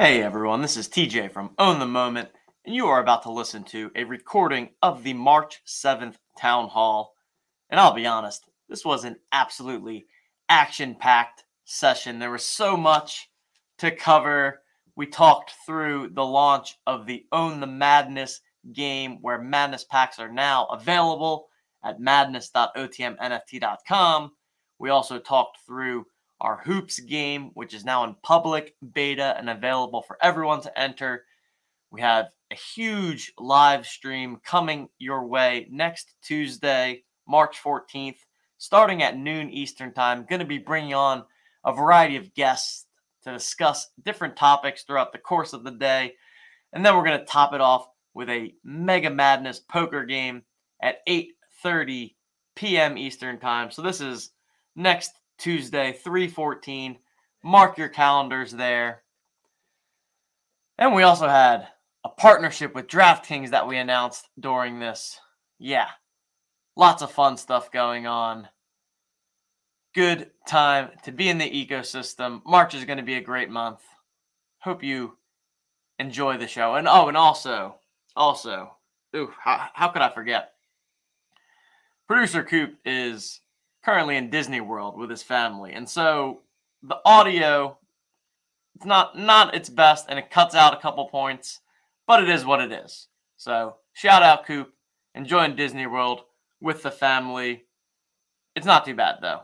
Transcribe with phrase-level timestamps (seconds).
[0.00, 2.28] Hey everyone, this is TJ from Own the Moment,
[2.64, 7.16] and you are about to listen to a recording of the March 7th Town Hall.
[7.68, 10.06] And I'll be honest, this was an absolutely
[10.48, 12.20] action packed session.
[12.20, 13.28] There was so much
[13.78, 14.62] to cover.
[14.94, 18.40] We talked through the launch of the Own the Madness
[18.72, 21.48] game, where Madness packs are now available
[21.82, 24.30] at madness.otmnft.com.
[24.78, 26.06] We also talked through
[26.40, 31.24] our Hoops game, which is now in public beta and available for everyone to enter.
[31.90, 38.18] We have a huge live stream coming your way next Tuesday, March 14th,
[38.56, 40.26] starting at noon Eastern Time.
[40.28, 41.24] Going to be bringing on
[41.64, 42.86] a variety of guests
[43.24, 46.14] to discuss different topics throughout the course of the day.
[46.72, 50.42] And then we're going to top it off with a Mega Madness poker game
[50.82, 52.14] at 8:30
[52.54, 52.98] p.m.
[52.98, 53.70] Eastern Time.
[53.70, 54.30] So this is
[54.74, 56.98] next Tuesday, 314.
[57.42, 59.02] Mark your calendars there.
[60.76, 61.68] And we also had
[62.04, 65.20] a partnership with DraftKings that we announced during this.
[65.58, 65.88] Yeah,
[66.76, 68.48] lots of fun stuff going on.
[69.94, 72.42] Good time to be in the ecosystem.
[72.46, 73.80] March is going to be a great month.
[74.60, 75.16] Hope you
[75.98, 76.74] enjoy the show.
[76.74, 77.76] And oh, and also,
[78.14, 78.76] also,
[79.16, 80.52] ooh, how, how could I forget?
[82.06, 83.40] Producer Coop is
[83.88, 85.72] currently in Disney World with his family.
[85.72, 86.42] And so
[86.82, 87.78] the audio
[88.76, 91.60] it's not not its best and it cuts out a couple points,
[92.06, 93.08] but it is what it is.
[93.38, 94.74] So shout out Coop,
[95.14, 96.20] enjoying Disney World
[96.60, 97.64] with the family.
[98.54, 99.40] It's not too bad though.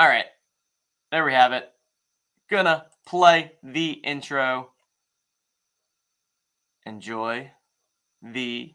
[0.00, 0.26] All right.
[1.12, 1.70] There we have it.
[2.50, 4.70] Gonna play the intro.
[6.84, 7.52] Enjoy
[8.20, 8.74] the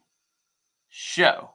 [0.87, 1.49] show.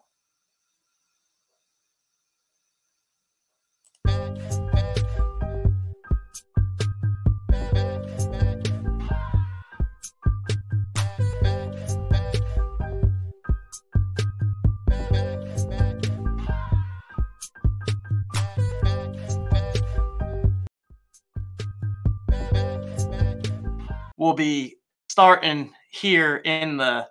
[24.24, 24.76] We'll be
[25.10, 27.06] starting here in the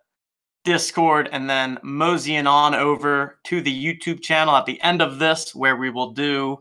[0.66, 5.54] Discord and then moseying on over to the YouTube channel at the end of this,
[5.54, 6.58] where we will do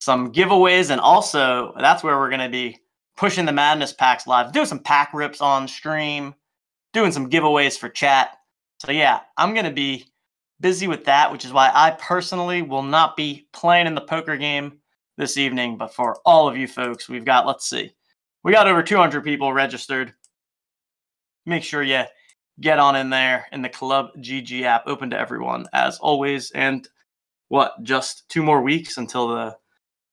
[0.00, 0.90] some giveaways.
[0.90, 2.76] And also, that's where we're going to be
[3.16, 6.34] pushing the Madness packs live, doing some pack rips on stream,
[6.92, 8.36] doing some giveaways for chat.
[8.80, 10.06] So, yeah, I'm going to be
[10.58, 14.36] busy with that, which is why I personally will not be playing in the poker
[14.36, 14.78] game
[15.18, 15.76] this evening.
[15.76, 17.92] But for all of you folks, we've got, let's see,
[18.42, 20.12] we got over 200 people registered.
[21.46, 22.04] Make sure you
[22.60, 26.50] get on in there in the Club GG app, open to everyone as always.
[26.52, 26.88] And
[27.48, 29.56] what, just two more weeks until the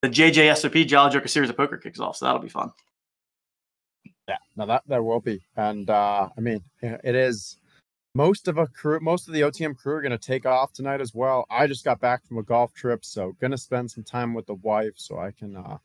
[0.02, 2.16] the JJSOP Jolly Joker Series of Poker kicks off.
[2.16, 2.72] So that'll be fun.
[4.28, 7.58] Yeah, now that there will be, and uh, I mean, it is
[8.14, 11.00] most of a crew, most of the OTM crew are going to take off tonight
[11.00, 11.46] as well.
[11.50, 14.46] I just got back from a golf trip, so going to spend some time with
[14.46, 15.78] the wife so I can uh,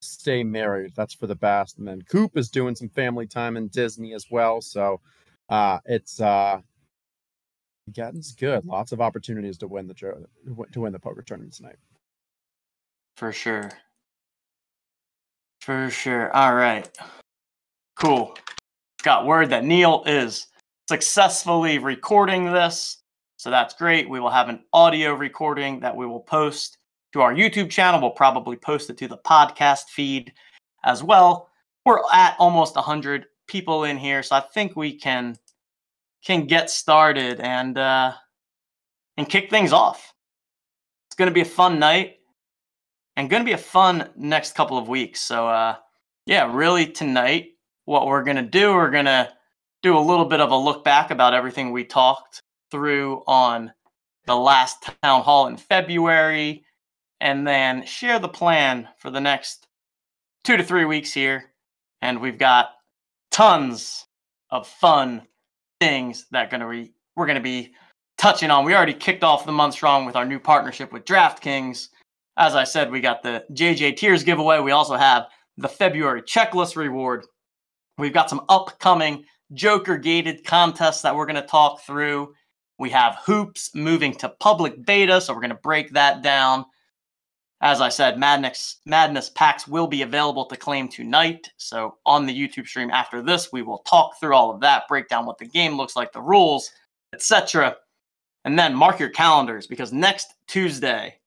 [0.00, 0.92] stay married.
[0.96, 1.78] That's for the best.
[1.78, 4.60] And then Coop is doing some family time in Disney as well.
[4.60, 5.00] So
[5.48, 6.60] uh, it's uh,
[7.92, 8.64] getting's good.
[8.64, 11.76] Lots of opportunities to win the to win the poker tournament tonight.
[13.16, 13.70] For sure.
[15.60, 16.34] For sure.
[16.34, 16.88] All right.
[17.96, 18.36] Cool.
[19.02, 20.46] Got word that Neil is
[20.88, 22.98] successfully recording this.
[23.36, 24.08] So that's great.
[24.08, 26.78] We will have an audio recording that we will post
[27.12, 28.00] to our YouTube channel.
[28.00, 30.32] We'll probably post it to the podcast feed
[30.84, 31.48] as well.
[31.84, 35.36] We're at almost 100 people in here, so I think we can
[36.24, 38.12] can get started and uh,
[39.16, 40.14] and kick things off.
[41.08, 42.18] It's going to be a fun night
[43.16, 45.20] and going to be a fun next couple of weeks.
[45.20, 45.76] So uh,
[46.26, 47.48] yeah, really tonight,
[47.86, 49.32] what we're going to do, we're going to
[49.82, 53.72] do a little bit of a look back about everything we talked through on
[54.26, 56.64] the last town hall in February
[57.20, 59.66] and then share the plan for the next
[60.44, 61.52] two to three weeks here.
[62.02, 62.70] And we've got
[63.30, 64.06] tons
[64.50, 65.22] of fun
[65.80, 67.72] things that gonna be we're gonna be
[68.18, 68.64] touching on.
[68.64, 71.88] We already kicked off the month strong with our new partnership with DraftKings.
[72.36, 74.60] As I said, we got the JJ Tears giveaway.
[74.60, 75.26] We also have
[75.56, 77.26] the February checklist reward.
[77.98, 82.34] We've got some upcoming Joker gated contests that we're going to talk through.
[82.78, 86.64] We have hoops moving to public beta, so we're going to break that down.
[87.62, 91.50] As I said, Madness Madness packs will be available to claim tonight.
[91.58, 95.08] So on the YouTube stream after this, we will talk through all of that, break
[95.08, 96.70] down what the game looks like, the rules,
[97.12, 97.76] etc.
[98.44, 101.18] And then mark your calendars because next Tuesday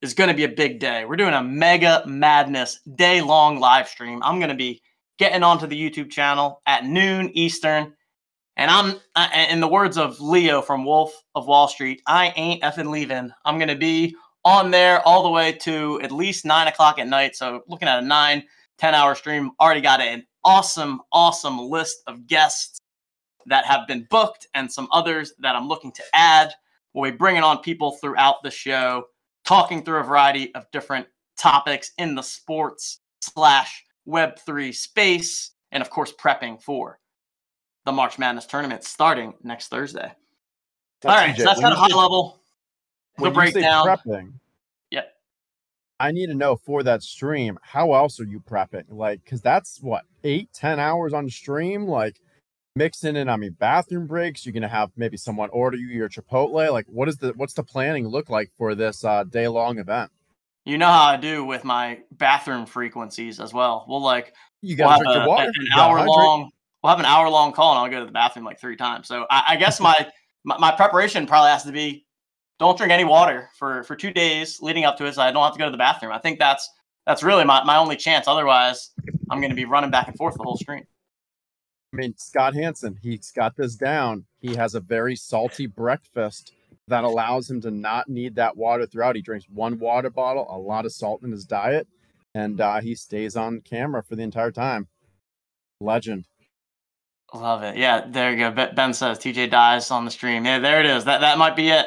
[0.00, 1.04] is going to be a big day.
[1.04, 4.22] We're doing a mega madness day long live stream.
[4.22, 4.80] I'm going to be
[5.18, 7.94] getting onto the YouTube channel at noon Eastern.
[8.56, 12.62] And I'm, uh, in the words of Leo from Wolf of Wall Street, I ain't
[12.62, 13.32] effing leaving.
[13.44, 14.14] I'm going to be
[14.44, 17.36] on there all the way to at least nine o'clock at night.
[17.36, 18.44] So looking at a nine,
[18.78, 22.78] 10 hour stream, already got an awesome, awesome list of guests
[23.46, 26.52] that have been booked and some others that I'm looking to add.
[26.92, 29.04] We'll be bringing on people throughout the show,
[29.44, 31.06] talking through a variety of different
[31.36, 37.00] topics in the sports slash Web3 space, and of course, prepping for
[37.84, 40.12] the March Madness tournament starting next Thursday.
[41.02, 42.38] That's All right, so that's kind of high say,
[43.18, 43.30] level.
[43.32, 43.86] The breakdown.
[43.86, 44.32] Prepping,
[44.90, 45.02] yeah.
[46.00, 48.84] I need to know for that stream, how else are you prepping?
[48.88, 51.86] Like, because that's what, eight, ten hours on stream?
[51.86, 52.20] Like,
[52.76, 54.44] mixing in, I mean, bathroom breaks.
[54.44, 56.72] You're gonna have maybe someone order you your Chipotle.
[56.72, 60.10] Like, what is the what's the planning look like for this uh, day long event?
[60.64, 63.84] You know how I do with my bathroom frequencies as well.
[63.86, 66.50] We'll like you got we'll have a, an hour long.
[66.82, 69.06] We'll have an hour long call, and I'll go to the bathroom like three times.
[69.06, 69.94] So I, I guess my,
[70.44, 72.03] my my preparation probably has to be
[72.58, 75.42] don't drink any water for for two days leading up to it, so I don't
[75.42, 76.12] have to go to the bathroom.
[76.12, 76.68] I think that's
[77.06, 78.26] that's really my, my only chance.
[78.28, 78.90] Otherwise,
[79.30, 80.84] I'm going to be running back and forth the whole stream.
[81.92, 84.24] I mean, Scott Hanson, he's got this down.
[84.40, 86.52] He has a very salty breakfast
[86.88, 89.16] that allows him to not need that water throughout.
[89.16, 91.86] He drinks one water bottle, a lot of salt in his diet,
[92.34, 94.88] and uh, he stays on camera for the entire time.
[95.80, 96.24] Legend.
[97.32, 97.76] Love it.
[97.76, 98.50] Yeah, there you go.
[98.74, 100.44] Ben says TJ dies on the stream.
[100.44, 101.04] Yeah, there it is.
[101.04, 101.86] That that might be it.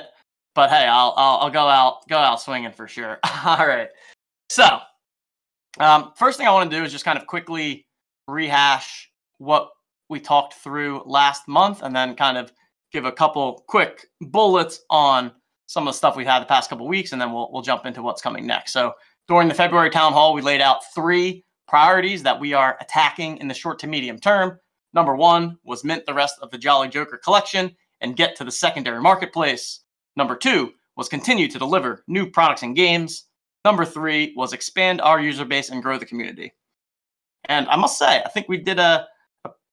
[0.57, 3.19] But hey, I'll I'll, I'll go out go out swinging for sure.
[3.45, 3.89] All right.
[4.49, 4.79] So,
[5.79, 7.85] um, first thing I want to do is just kind of quickly
[8.27, 9.69] rehash what
[10.09, 12.51] we talked through last month, and then kind of
[12.91, 15.31] give a couple quick bullets on
[15.67, 17.85] some of the stuff we've had the past couple weeks, and then we'll we'll jump
[17.85, 18.73] into what's coming next.
[18.73, 18.93] So
[19.27, 23.47] during the February town hall, we laid out three priorities that we are attacking in
[23.47, 24.59] the short to medium term.
[24.95, 28.51] Number one was mint the rest of the Jolly Joker collection and get to the
[28.51, 29.81] secondary marketplace.
[30.17, 33.25] Number two was continue to deliver new products and games.
[33.63, 36.51] Number three was expand our user base and grow the community.
[37.45, 39.07] And I must say, I think we did a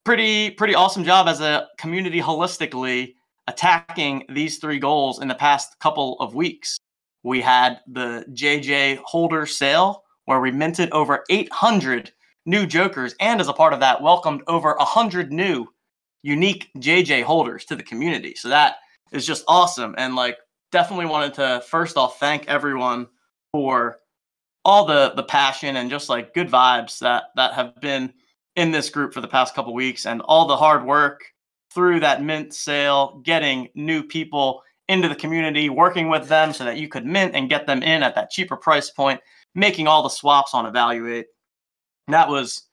[0.04, 3.14] pretty pretty awesome job as a community holistically
[3.48, 6.76] attacking these three goals in the past couple of weeks.
[7.22, 12.12] We had the JJ holder sale where we minted over 800
[12.44, 15.66] new jokers and as a part of that welcomed over 100 new
[16.22, 18.34] unique JJ holders to the community.
[18.34, 18.76] So that
[19.14, 20.36] is just awesome and like
[20.72, 23.06] definitely wanted to first off thank everyone
[23.52, 23.98] for
[24.64, 28.12] all the the passion and just like good vibes that that have been
[28.56, 31.24] in this group for the past couple weeks and all the hard work
[31.72, 36.76] through that mint sale, getting new people into the community, working with them so that
[36.76, 39.20] you could mint and get them in at that cheaper price point,
[39.54, 41.26] making all the swaps on Evaluate.
[42.08, 42.68] That was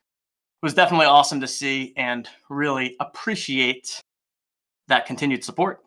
[0.62, 4.00] was definitely awesome to see and really appreciate
[4.88, 5.82] that continued support.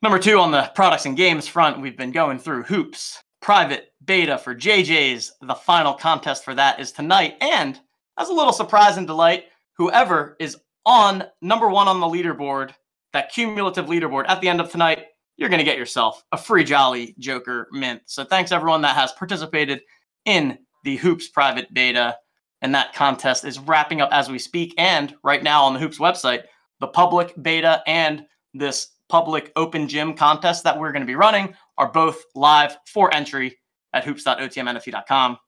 [0.00, 4.38] Number two, on the products and games front, we've been going through hoops, private beta
[4.38, 5.32] for JJ's.
[5.40, 7.34] The final contest for that is tonight.
[7.40, 7.80] And
[8.16, 9.46] as a little surprise and delight,
[9.76, 10.56] whoever is
[10.86, 12.70] on number one on the leaderboard,
[13.12, 15.06] that cumulative leaderboard at the end of tonight,
[15.36, 18.02] you're going to get yourself a free Jolly Joker mint.
[18.06, 19.80] So thanks everyone that has participated
[20.26, 22.16] in the Hoops private beta.
[22.62, 24.74] And that contest is wrapping up as we speak.
[24.78, 26.44] And right now on the Hoops website,
[26.78, 31.54] the public beta and this public open gym contests that we're going to be running
[31.76, 33.58] are both live for entry
[33.92, 35.38] at hoops.otmnft.com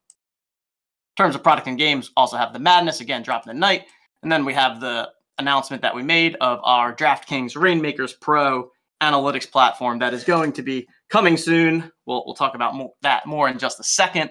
[1.20, 3.84] terms of product and games, also have the Madness again dropping the night,
[4.22, 8.70] and then we have the announcement that we made of our DraftKings Reignmakers Pro
[9.02, 11.90] analytics platform that is going to be coming soon.
[12.06, 14.30] We'll we'll talk about more, that more in just a second.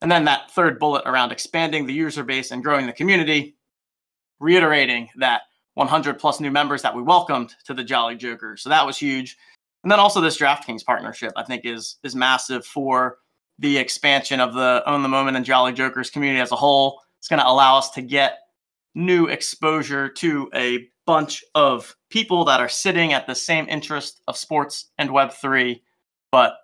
[0.00, 3.56] And then that third bullet around expanding the user base and growing the community,
[4.38, 5.42] reiterating that
[5.76, 8.56] 100 plus new members that we welcomed to the Jolly Joker.
[8.56, 9.36] So that was huge.
[9.84, 13.18] And then also this DraftKings partnership, I think, is is massive for
[13.58, 17.02] the expansion of the Own the Moment and Jolly Jokers community as a whole.
[17.18, 18.38] It's going to allow us to get
[18.94, 24.36] new exposure to a bunch of people that are sitting at the same interest of
[24.36, 25.80] sports and Web3,
[26.32, 26.54] but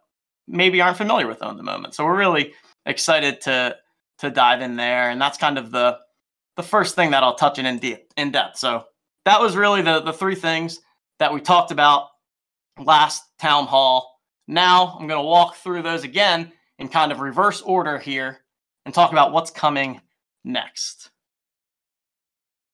[0.48, 1.94] maybe aren't familiar with Own the Moment.
[1.94, 2.54] So we're really
[2.86, 3.76] excited to
[4.18, 5.98] to dive in there, and that's kind of the
[6.56, 8.58] the first thing that I'll touch in in, de- in depth.
[8.58, 8.84] So
[9.24, 10.80] that was really the the three things
[11.18, 12.08] that we talked about
[12.78, 14.18] last town hall.
[14.48, 18.40] Now I'm going to walk through those again in kind of reverse order here
[18.84, 20.00] and talk about what's coming
[20.44, 21.10] next.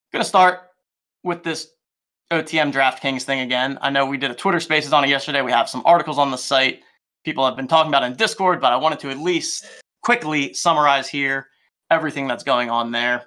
[0.07, 0.61] I'm going to start
[1.23, 1.69] with this
[2.33, 3.79] OTM DraftKings thing again.
[3.83, 5.43] I know we did a Twitter Spaces on it yesterday.
[5.43, 6.81] We have some articles on the site.
[7.25, 9.67] People have been talking about in Discord, but I wanted to at least
[10.03, 11.49] quickly summarize here
[11.91, 13.27] everything that's going on there.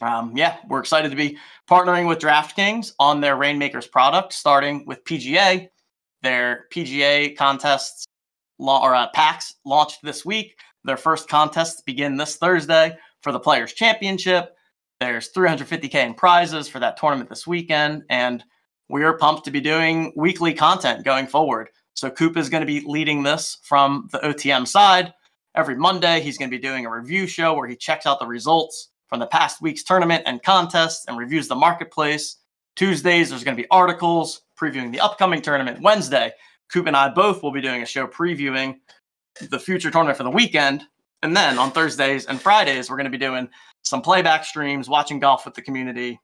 [0.00, 1.36] Um, yeah, we're excited to be
[1.68, 5.68] partnering with DraftKings on their Reignmakers product, starting with PGA.
[6.22, 8.06] Their PGA contests
[8.58, 10.56] or uh, packs launched this week.
[10.84, 14.54] Their first contests begin this Thursday for the Players Championship.
[15.00, 18.44] There's 350k in prizes for that tournament this weekend, and
[18.88, 21.68] we are pumped to be doing weekly content going forward.
[21.94, 25.12] So Coop is going to be leading this from the OTM side.
[25.54, 28.26] Every Monday, he's going to be doing a review show where he checks out the
[28.26, 32.36] results from the past week's tournament and contests and reviews the marketplace.
[32.76, 35.82] Tuesdays, there's going to be articles previewing the upcoming tournament.
[35.82, 36.32] Wednesday,
[36.72, 38.78] Coop and I both will be doing a show previewing
[39.50, 40.84] the future tournament for the weekend.
[41.22, 43.48] And then on Thursdays and Fridays, we're going to be doing
[43.82, 46.20] some playback streams, watching golf with the community,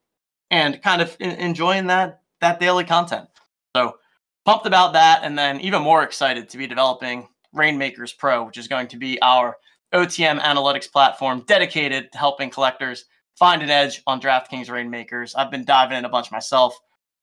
[0.50, 3.28] and kind of enjoying that that daily content.
[3.74, 3.96] So
[4.44, 8.68] pumped about that, and then even more excited to be developing Reignmakers Pro, which is
[8.68, 9.56] going to be our
[9.94, 13.04] OTM analytics platform dedicated to helping collectors
[13.38, 15.34] find an edge on DraftKings Reignmakers.
[15.36, 16.76] I've been diving in a bunch myself.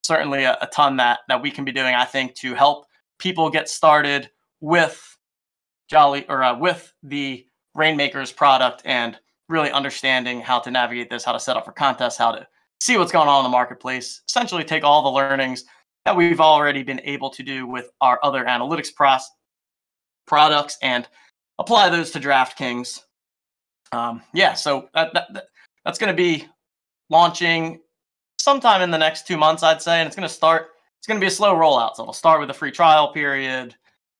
[0.03, 2.85] Certainly a, a ton that that we can be doing, I think, to help
[3.19, 4.29] people get started
[4.59, 5.17] with
[5.89, 7.45] Jolly or uh, with the
[7.77, 9.17] Reignmakers product and
[9.49, 12.47] really understanding how to navigate this, how to set up for contests, how to
[12.79, 15.65] see what's going on in the marketplace, essentially take all the learnings
[16.05, 19.29] that we've already been able to do with our other analytics pros-
[20.27, 21.07] products and
[21.59, 23.01] apply those to DraftKings.
[23.91, 25.47] Um, yeah, so that, that,
[25.85, 26.47] that's going to be
[27.09, 27.79] launching
[28.39, 30.69] sometime in the next two months, I'd say, and it's going to start.
[30.99, 33.75] It's going to be a slow rollout, so it'll start with a free trial period.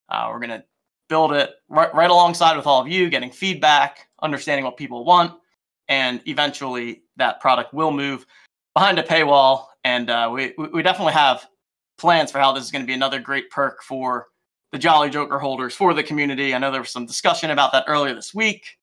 [0.10, 0.64] Uh, we're going to
[1.10, 5.34] build it right, right alongside with all of you, getting feedback, understanding what people want,
[5.88, 8.26] and eventually that product will move
[8.74, 9.68] behind a paywall.
[9.84, 11.46] And uh, we we definitely have
[11.98, 14.28] plans for how this is going to be another great perk for
[14.74, 16.56] the Jolly Joker holders for the community.
[16.56, 18.80] I know there was some discussion about that earlier this week.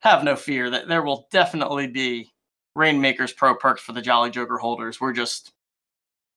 [0.00, 2.32] Have no fear that there will definitely be
[2.76, 5.00] Reignmakers Pro perks for the Jolly Joker holders.
[5.00, 5.52] We're just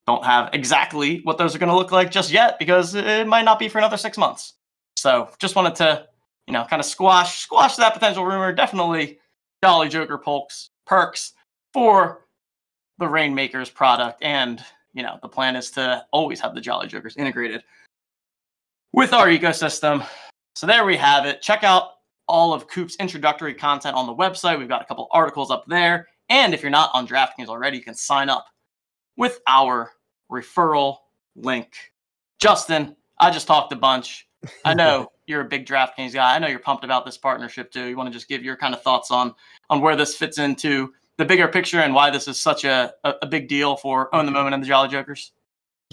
[0.06, 3.44] don't have exactly what those are going to look like just yet because it might
[3.44, 4.54] not be for another six months.
[4.96, 6.06] So just wanted to,
[6.46, 8.52] you know, kind of squash squash that potential rumor.
[8.52, 9.18] Definitely
[9.64, 11.32] Jolly Joker perks perks
[11.72, 12.26] for
[12.98, 14.64] the Reignmakers product, and
[14.94, 17.64] you know the plan is to always have the Jolly Jokers integrated
[18.92, 20.06] with our ecosystem.
[20.54, 21.42] So there we have it.
[21.42, 21.92] Check out
[22.28, 24.58] all of Coop's introductory content on the website.
[24.58, 26.08] We've got a couple articles up there.
[26.28, 28.46] And if you're not on DraftKings already, you can sign up
[29.16, 29.92] with our
[30.30, 30.98] referral
[31.36, 31.92] link.
[32.38, 34.28] Justin, I just talked a bunch.
[34.64, 36.34] I know you're a big DraftKings guy.
[36.34, 37.86] I know you're pumped about this partnership too.
[37.86, 39.34] You want to just give your kind of thoughts on
[39.70, 43.14] on where this fits into the bigger picture and why this is such a, a,
[43.22, 45.32] a big deal for Own the Moment and the Jolly Jokers?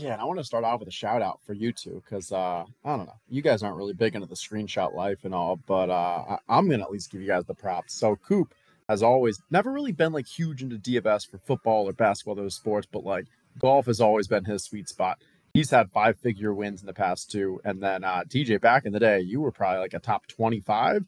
[0.02, 2.32] Yeah, and I want to start off with a shout out for you two because
[2.32, 5.58] uh, I don't know, you guys aren't really big into the screenshot life and all,
[5.68, 7.94] but uh, I, am gonna at least give you guys the props.
[7.96, 8.54] So Coop
[8.88, 12.88] has always never really been like huge into DFS for football or basketball, those sports,
[12.92, 13.26] but like
[13.60, 15.20] golf has always been his sweet spot.
[15.54, 18.94] He's had five figure wins in the past two, and then uh, TJ back in
[18.94, 21.04] the day, you were probably like a top twenty five,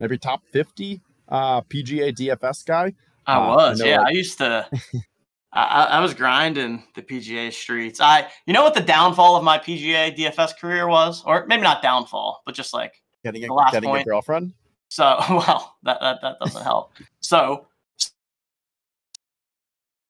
[0.00, 2.94] maybe top fifty uh, PGA DFS guy.
[3.26, 3.98] I uh, was, I yeah.
[3.98, 4.68] Like, I used to.
[5.52, 8.00] I, I, was grinding the PGA streets.
[8.00, 11.82] I, you know what the downfall of my PGA DFS career was, or maybe not
[11.82, 14.02] downfall, but just like getting a, getting point.
[14.02, 14.54] a girlfriend.
[14.88, 16.92] So, well, that that, that doesn't help.
[17.20, 17.66] So,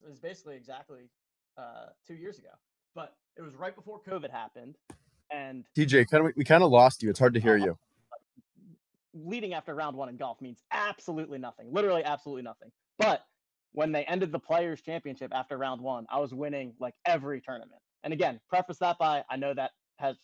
[0.04, 1.11] it was basically exactly
[1.58, 2.50] uh, two years ago,
[2.94, 4.76] but it was right before COVID happened,
[5.32, 7.11] and TJ, kind of we kind of lost you.
[7.11, 7.78] It's hard to hear uh, you.
[9.12, 12.70] Leading after round one in golf means absolutely nothing, literally absolutely nothing.
[12.99, 13.25] But
[13.73, 17.81] when they ended the Players Championship after round one, I was winning like every tournament.
[18.05, 20.17] And again, preface that by I know that has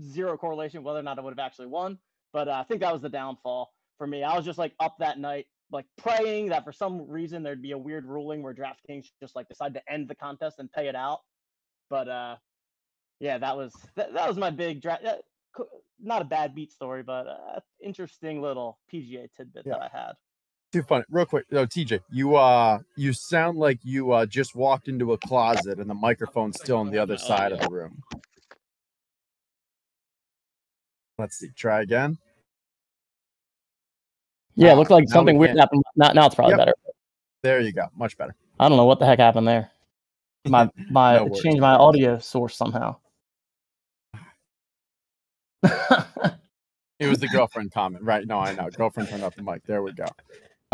[0.00, 1.98] zero correlation whether or not I would have actually won,
[2.32, 4.22] but uh, I think that was the downfall for me.
[4.22, 7.72] I was just like up that night, like praying that for some reason there'd be
[7.72, 10.96] a weird ruling where DraftKings just like decide to end the contest and pay it
[10.96, 11.20] out.
[11.90, 12.36] But uh,
[13.20, 15.04] yeah, that was that, that was my big draft.
[16.00, 19.74] Not a bad beat story, but uh, interesting little PGA tidbit yeah.
[19.74, 20.12] that I had
[20.74, 21.04] too funny.
[21.08, 25.18] Real quick, though, TJ, you uh, you sound like you uh just walked into a
[25.18, 28.02] closet and the microphone's still on the other side of the room.
[31.16, 31.50] Let's see.
[31.54, 32.18] Try again.
[34.56, 35.82] Yeah, it looked like something weird happened.
[35.96, 36.58] Now, now it's probably yep.
[36.58, 36.74] better.
[37.42, 37.86] There you go.
[37.96, 38.34] Much better.
[38.58, 39.70] I don't know what the heck happened there.
[40.46, 42.96] My my no changed my audio source somehow.
[45.62, 48.26] it was the girlfriend comment, right?
[48.26, 48.68] No, I know.
[48.70, 49.64] Girlfriend turned off the mic.
[49.66, 50.06] There we go.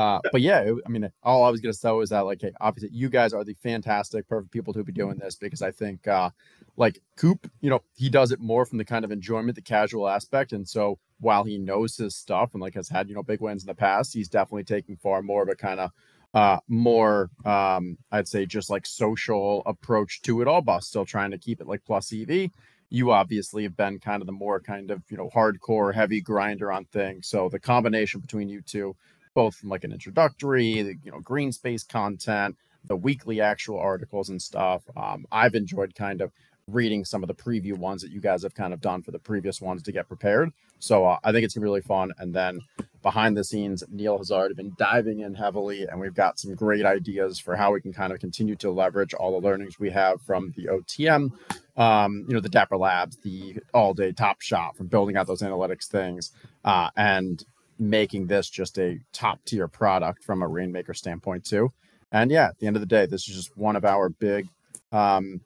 [0.00, 2.96] Uh, but yeah, I mean, all I was gonna say was that like, hey, obviously,
[2.96, 6.30] you guys are the fantastic, perfect people to be doing this because I think, uh,
[6.78, 10.08] like Coop, you know, he does it more from the kind of enjoyment, the casual
[10.08, 13.42] aspect, and so while he knows his stuff and like has had you know big
[13.42, 15.90] wins in the past, he's definitely taking far more of a kind of
[16.32, 21.32] uh, more, um, I'd say, just like social approach to it all, but still trying
[21.32, 22.50] to keep it like plus EV.
[22.88, 26.72] You obviously have been kind of the more kind of you know hardcore, heavy grinder
[26.72, 27.28] on things.
[27.28, 28.96] So the combination between you two,
[29.34, 34.40] both from like an introductory, you know, green space content, the weekly actual articles and
[34.40, 34.82] stuff.
[34.96, 36.32] Um, I've enjoyed kind of
[36.66, 39.18] reading some of the preview ones that you guys have kind of done for the
[39.18, 40.50] previous ones to get prepared.
[40.78, 42.12] So uh, I think it's really fun.
[42.18, 42.60] And then
[43.02, 46.84] behind the scenes, Neil has already been diving in heavily, and we've got some great
[46.84, 50.20] ideas for how we can kind of continue to leverage all the learnings we have
[50.22, 51.32] from the OTM,
[51.76, 55.42] um, you know, the Dapper Labs, the all day Top Shot from building out those
[55.42, 56.32] analytics things,
[56.64, 57.44] uh, and
[57.80, 61.72] making this just a top tier product from a Reignmaker standpoint too.
[62.12, 64.48] And yeah, at the end of the day, this is just one of our big
[64.92, 65.40] um,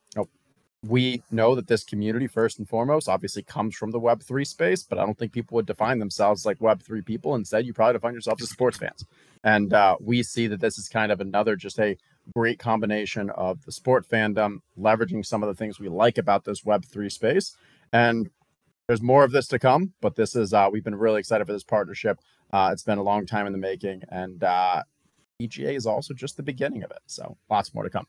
[0.88, 4.99] we know that this community first and foremost obviously comes from the web3 space but
[4.99, 8.43] i don't think people would define themselves like web3 people instead you probably define yourselves
[8.43, 9.05] as sports fans
[9.43, 11.97] and uh, we see that this is kind of another just a
[12.35, 16.62] great combination of the sport fandom leveraging some of the things we like about this
[16.62, 17.57] web3 space
[17.93, 18.31] and
[18.88, 21.53] there's more of this to come but this is uh, we've been really excited for
[21.53, 22.21] this partnership
[22.53, 24.83] uh, it's been a long time in the making and uh,
[25.41, 28.07] PGA is also just the beginning of it so lots more to come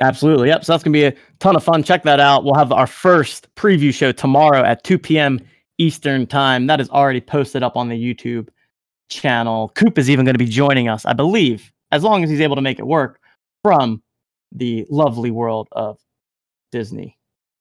[0.00, 0.48] Absolutely.
[0.48, 0.64] Yep.
[0.64, 1.82] So that's going to be a ton of fun.
[1.82, 2.44] Check that out.
[2.44, 5.40] We'll have our first preview show tomorrow at 2 p.m.
[5.78, 6.66] Eastern time.
[6.66, 8.48] That is already posted up on the YouTube
[9.10, 9.70] channel.
[9.74, 12.56] Coop is even going to be joining us, I believe, as long as he's able
[12.56, 13.20] to make it work
[13.62, 14.02] from
[14.52, 15.98] the lovely world of
[16.72, 17.18] Disney.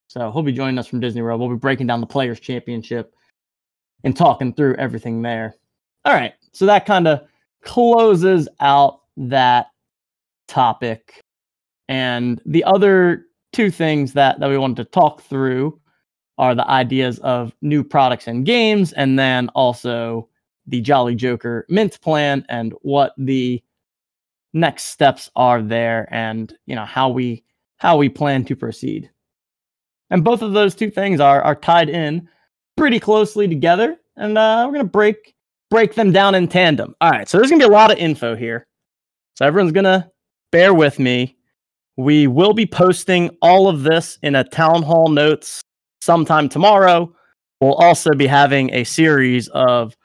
[0.09, 1.39] So he'll be joining us from Disney World.
[1.39, 3.15] We'll be breaking down the Players Championship
[4.03, 5.55] and talking through everything there.
[6.03, 6.33] All right.
[6.51, 7.21] So that kind of
[7.63, 9.67] closes out that
[10.47, 11.23] topic
[11.89, 15.79] and the other two things that, that we wanted to talk through
[16.37, 20.29] are the ideas of new products and games, and then also
[20.67, 23.61] the Jolly Joker Mint plan and what the
[24.53, 27.43] next steps are there, and you know how we
[27.77, 29.09] how we plan to proceed.
[30.09, 32.27] And both of those two things are are tied in
[32.77, 35.35] pretty closely together, and uh, we're gonna break
[35.69, 36.95] break them down in tandem.
[37.01, 38.65] All right, so there's gonna be a lot of info here,
[39.35, 40.09] so everyone's gonna
[40.51, 41.37] bear with me
[41.99, 45.61] we will be posting all of this in a town hall notes
[45.99, 47.13] sometime tomorrow.
[47.59, 49.97] We'll also be having a series of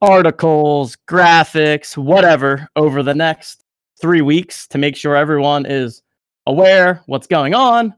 [0.00, 3.62] articles, graphics, whatever over the next
[4.00, 6.02] three weeks to make sure everyone is
[6.46, 7.92] aware what's going on.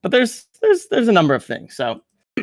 [0.00, 1.76] But there's there's there's a number of things.
[1.76, 2.00] So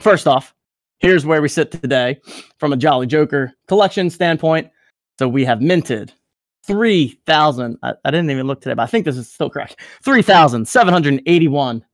[0.00, 0.54] first off,
[0.98, 2.20] here's where we sit today
[2.58, 4.68] from a Jolly Joker collection standpoint.
[5.18, 6.12] So we have minted
[6.66, 7.78] 3,000.
[7.82, 9.80] I, I, didn't even look today, but I think this is still correct.
[10.04, 11.84] 3,781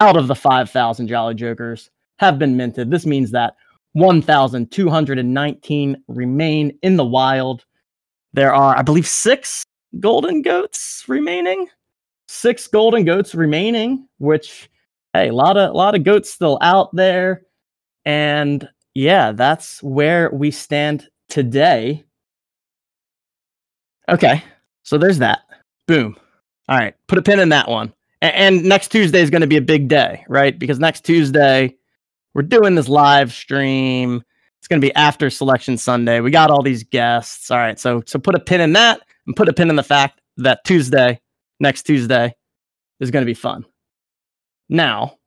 [0.00, 2.90] out of the 5,000 Jolly Jokers have been minted.
[2.90, 3.54] This means that
[3.92, 7.64] 1,219 remain in the wild.
[8.32, 9.62] There are, I believe, six
[10.00, 11.68] golden goats remaining.
[12.26, 14.70] Six golden goats remaining, which,
[15.12, 17.42] hey, a lot of, a lot of goats still out there.
[18.04, 22.04] And yeah, that's where we stand today
[24.08, 24.42] Okay.
[24.82, 25.40] So there's that.
[25.86, 26.16] Boom.
[26.68, 26.94] All right.
[27.06, 27.92] Put a pin in that one.
[28.20, 30.56] And, and next Tuesday is going to be a big day, right?
[30.58, 31.74] Because next Tuesday,
[32.34, 34.22] we're doing this live stream.
[34.58, 36.20] It's going to be after Selection Sunday.
[36.20, 37.50] We got all these guests.
[37.50, 37.78] All right.
[37.78, 40.64] So, so put a pin in that and put a pin in the fact that
[40.64, 41.20] Tuesday,
[41.60, 42.34] next Tuesday,
[43.00, 43.64] is going to be fun.
[44.68, 45.18] Now,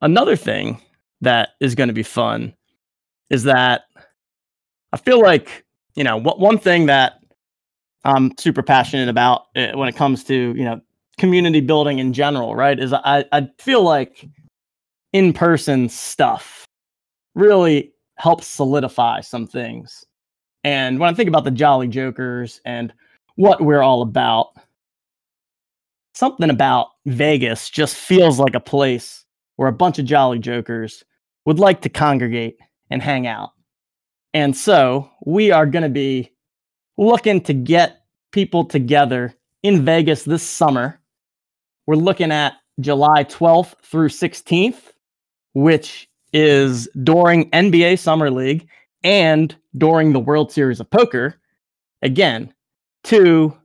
[0.00, 0.80] another thing
[1.20, 2.54] that is going to be fun
[3.30, 3.82] is that
[4.92, 7.22] I feel like, you know, one thing that
[8.04, 10.80] I'm super passionate about uh, when it comes to you know
[11.18, 12.54] community building in general.
[12.54, 12.78] Right?
[12.78, 14.28] Is I I feel like
[15.12, 16.66] in person stuff
[17.34, 20.04] really helps solidify some things.
[20.64, 22.92] And when I think about the Jolly Jokers and
[23.36, 24.54] what we're all about,
[26.14, 29.24] something about Vegas just feels like a place
[29.56, 31.04] where a bunch of Jolly Jokers
[31.46, 32.56] would like to congregate
[32.90, 33.50] and hang out.
[34.34, 36.32] And so we are going to be
[36.96, 41.00] looking to get people together in Vegas this summer.
[41.86, 44.92] We're looking at July 12th through 16th,
[45.54, 48.68] which is during NBA Summer League
[49.04, 51.34] and during the World Series of Poker.
[52.00, 52.52] Again,
[53.04, 53.56] two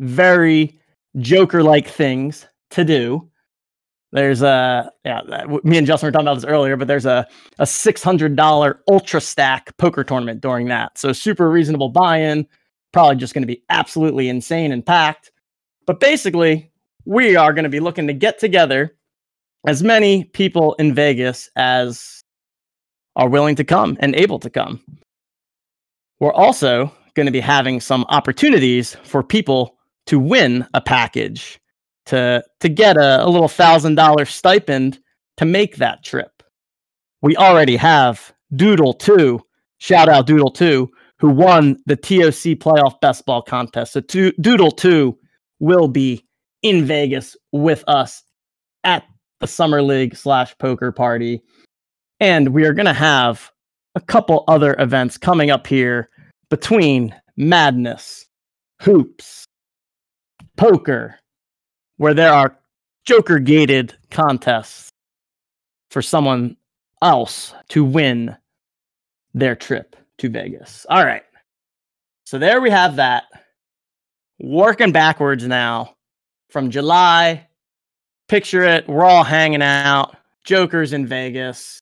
[0.00, 0.80] very
[1.18, 3.28] Joker like things to do.
[4.12, 5.20] There's a yeah,
[5.64, 7.26] me and Justin were talking about this earlier, but there's a
[7.58, 10.98] a six hundred dollar ultra stack poker tournament during that.
[10.98, 12.46] So super reasonable buy-in
[12.92, 15.32] probably just going to be absolutely insane and packed.
[15.84, 16.70] But basically,
[17.04, 18.96] we are going to be looking to get together
[19.66, 22.22] as many people in Vegas as
[23.16, 24.80] are willing to come and able to come.
[26.20, 29.73] We're also going to be having some opportunities for people
[30.06, 31.60] to win a package
[32.06, 34.98] to to get a, a little thousand dollar stipend
[35.36, 36.42] to make that trip.
[37.22, 39.40] We already have Doodle 2,
[39.78, 43.94] shout out Doodle 2, who won the TOC playoff best ball contest.
[43.94, 45.18] So Doodle 2
[45.58, 46.24] will be
[46.62, 48.22] in Vegas with us
[48.84, 49.04] at
[49.40, 51.42] the Summer League slash poker party.
[52.20, 53.50] And we are to have
[53.94, 56.10] a couple other events coming up here
[56.50, 58.26] between Madness,
[58.82, 59.46] Hoops,
[60.56, 61.18] Poker,
[61.96, 62.56] where there are
[63.04, 64.90] Joker gated contests
[65.90, 66.56] for someone
[67.02, 68.36] else to win
[69.34, 70.86] their trip to Vegas.
[70.88, 71.24] All right.
[72.24, 73.24] So there we have that.
[74.40, 75.94] Working backwards now
[76.48, 77.46] from July.
[78.28, 78.88] Picture it.
[78.88, 80.16] We're all hanging out.
[80.44, 81.80] Joker's in Vegas.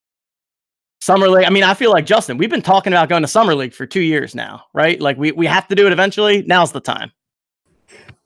[1.00, 1.46] Summer League.
[1.46, 3.86] I mean, I feel like Justin, we've been talking about going to Summer League for
[3.86, 5.00] two years now, right?
[5.00, 6.42] Like we, we have to do it eventually.
[6.42, 7.10] Now's the time.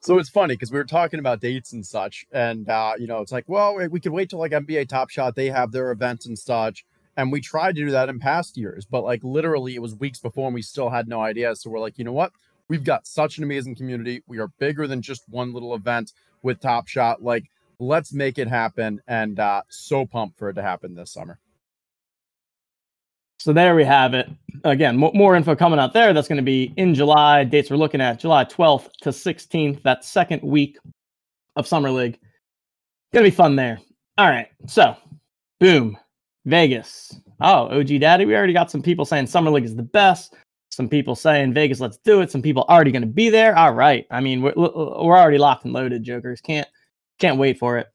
[0.07, 3.23] So it's funny because we were talking about dates and such, and uh, you know,
[3.23, 6.27] it's like, well, we could wait till like NBA Top Shot, they have their events
[6.27, 6.85] and such,
[7.17, 10.21] and we tried to do that in past years, but like literally, it was weeks
[10.21, 11.57] before, and we still had no idea.
[11.57, 12.31] So we're like, you know what?
[12.69, 14.23] We've got such an amazing community.
[14.29, 17.21] We are bigger than just one little event with Top Shot.
[17.21, 21.41] Like, let's make it happen, and uh, so pumped for it to happen this summer.
[23.47, 24.29] So there we have it.
[24.65, 26.13] Again, more info coming out there.
[26.13, 27.45] That's going to be in July.
[27.45, 30.79] Dates we're looking at July 12th to 16th, that second week
[31.55, 32.19] of Summer League.
[33.15, 33.79] Going to be fun there.
[34.19, 34.49] All right.
[34.67, 34.97] So,
[35.61, 35.97] boom,
[36.45, 37.21] Vegas.
[37.41, 40.35] Oh, OG Daddy, we already got some people saying Summer League is the best.
[40.73, 42.33] Some people saying Vegas, let's do it.
[42.33, 43.57] Some people already going to be there.
[43.57, 44.09] All right.
[44.11, 46.41] I mean, we're, we're already locked and loaded, Jokers.
[46.41, 46.67] Can't
[47.21, 47.87] can't wait for it.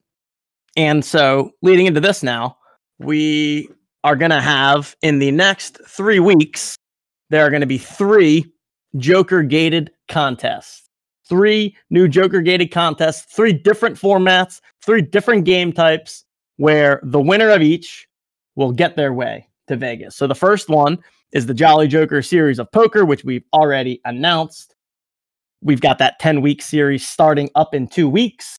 [0.78, 2.56] And so, leading into this now,
[3.00, 3.68] we
[4.04, 6.76] are going to have in the next three weeks,
[7.30, 8.52] there are going to be three
[8.98, 10.90] Joker gated contests.
[11.28, 16.26] Three new Joker gated contests, three different formats, three different game types
[16.58, 18.08] where the winner of each
[18.56, 20.16] will get their way to Vegas.
[20.16, 21.00] So the first one
[21.32, 24.76] is the Jolly Joker series of poker, which we've already announced.
[25.62, 28.58] We've got that 10 week series starting up in two weeks.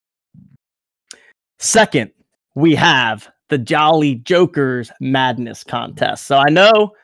[1.58, 2.10] Second,
[2.54, 6.26] we have the Jolly Jokers Madness contest.
[6.26, 6.94] So I know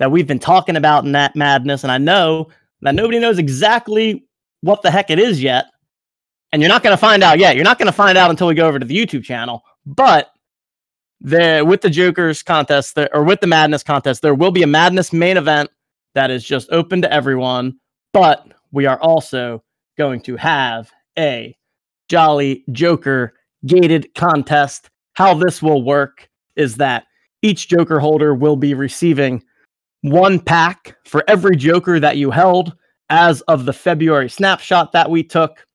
[0.00, 2.48] that we've been talking about that madness, and I know
[2.80, 4.26] that nobody knows exactly
[4.62, 5.66] what the heck it is yet.
[6.50, 7.54] And you're not going to find out yet.
[7.54, 9.62] You're not going to find out until we go over to the YouTube channel.
[9.86, 10.32] But
[11.20, 15.12] there, with the Jokers contest, or with the Madness contest, there will be a Madness
[15.12, 15.70] main event
[16.16, 17.78] that is just open to everyone.
[18.12, 19.62] But we are also
[19.96, 21.56] going to have a
[22.08, 27.04] Jolly Joker gated contest how this will work is that
[27.42, 29.42] each Joker holder will be receiving
[30.02, 32.74] one pack for every Joker that you held
[33.10, 35.66] as of the February snapshot that we took.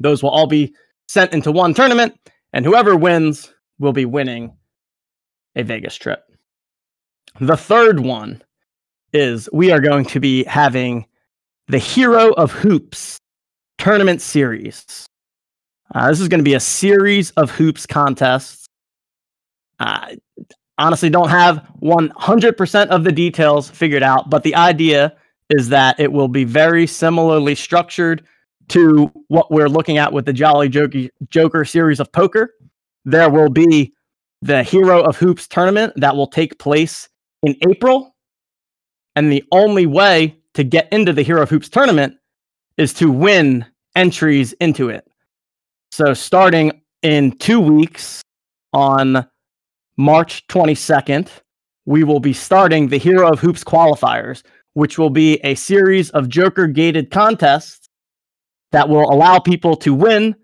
[0.00, 0.74] Those will all be
[1.08, 2.14] sent into one tournament,
[2.52, 4.56] and whoever wins will be winning
[5.54, 6.24] a Vegas trip.
[7.40, 8.42] The third one
[9.12, 11.06] is we are going to be having
[11.68, 13.18] the Hero of Hoops
[13.78, 15.06] tournament series.
[15.94, 18.66] Uh, this is going to be a series of hoops contests.
[19.78, 20.14] Uh,
[20.78, 25.16] honestly, don't have 100% of the details figured out, but the idea
[25.50, 28.24] is that it will be very similarly structured
[28.68, 32.54] to what we're looking at with the Jolly Joker, Joker series of poker.
[33.04, 33.94] There will be
[34.42, 37.08] the Hero of Hoops tournament that will take place
[37.44, 38.14] in April.
[39.14, 42.14] And the only way to get into the Hero of Hoops tournament
[42.76, 45.06] is to win entries into it.
[45.96, 48.20] So starting in two weeks
[48.74, 49.26] on
[49.96, 51.30] March 22nd,
[51.86, 54.42] we will be starting the Hero of Hoops qualifiers,
[54.74, 57.88] which will be a series of Joker gated contests
[58.72, 60.36] that will allow people to win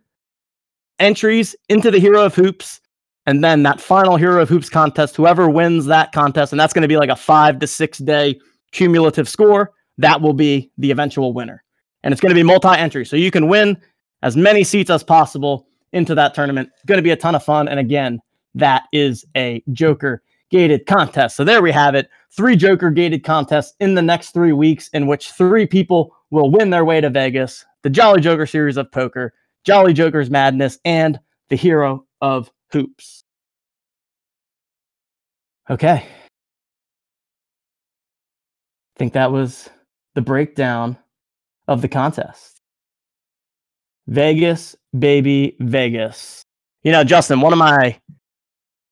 [0.99, 2.81] entries into the Hero of Hoops.
[3.27, 6.81] And then that final Hero of Hoops contest, whoever wins that contest, and that's going
[6.81, 11.35] to be like a five to six day cumulative score, that will be the eventual
[11.35, 11.63] winner.
[12.05, 13.05] And it's going to be multi entry.
[13.05, 13.77] So you can win
[14.23, 16.71] as many seats as possible into that tournament.
[16.87, 17.69] Going to be a ton of fun.
[17.69, 18.21] And again,
[18.55, 21.37] that is a Joker gated contest.
[21.37, 22.09] So there we have it.
[22.31, 26.71] Three Joker gated contests in the next three weeks, in which three people will win
[26.71, 31.57] their way to Vegas the Jolly Joker series of poker, Jolly Joker's Madness, and the
[31.57, 33.25] Hero of Hoops.
[35.69, 35.91] Okay.
[35.95, 36.05] I
[38.97, 39.69] think that was
[40.15, 40.97] the breakdown
[41.67, 42.52] of the contest.
[44.09, 46.45] Vegas, baby, Vegas.
[46.83, 47.99] You know, Justin, one of my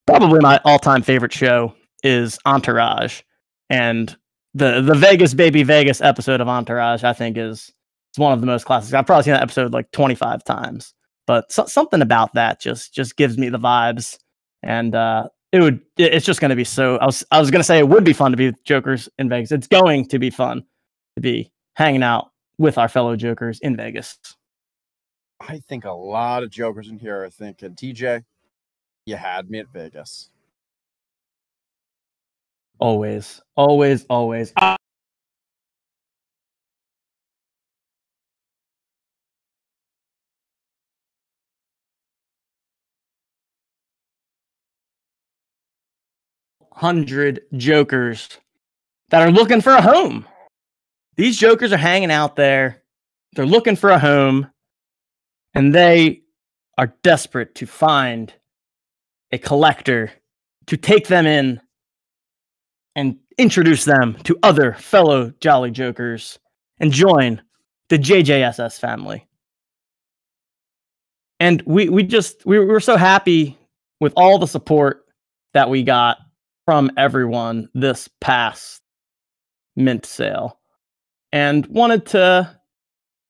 [0.07, 3.23] probably my all-time favorite show is Entourage.
[3.69, 4.17] And
[4.55, 7.73] the the Vegas baby Vegas episode of Entourage, I think is
[8.11, 8.93] it's one of the most classics.
[8.93, 10.93] I've probably seen that episode like 25 times,
[11.27, 14.19] but so, something about that just just gives me the vibes,
[14.63, 16.97] and uh, it would it's just going to be so.
[16.97, 19.29] I was I was going to say it would be fun to be Jokers in
[19.29, 19.53] Vegas.
[19.53, 20.65] It's going to be fun
[21.17, 24.19] to be hanging out with our fellow Jokers in Vegas.
[25.41, 28.25] I think a lot of Jokers in here are thinking, TJ,
[29.07, 30.31] you had me at Vegas.
[32.79, 34.53] Always, always, always.
[34.57, 34.77] Ah!
[46.73, 48.29] Hundred jokers
[49.11, 50.27] that are looking for a home.
[51.17, 52.83] These jokers are hanging out there.
[53.35, 54.51] They're looking for a home,
[55.55, 56.23] and they
[56.79, 58.33] are desperate to find
[59.33, 60.13] a collector
[60.67, 61.61] to take them in
[62.97, 66.39] and introduce them to other fellow Jolly Jokers
[66.79, 67.41] and join
[67.89, 69.27] the JJSS family.
[71.39, 73.59] And we we just we were so happy
[74.01, 75.05] with all the support
[75.55, 76.19] that we got
[76.67, 78.83] from everyone this past
[79.77, 80.59] mint sale
[81.33, 82.60] and wanted to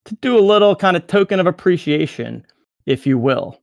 [0.07, 2.45] to do a little kind of token of appreciation
[2.87, 3.61] if you will.